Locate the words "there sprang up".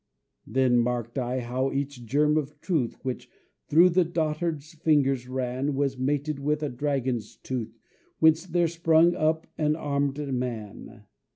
8.47-9.45